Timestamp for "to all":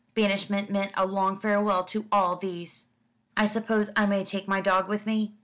1.83-2.35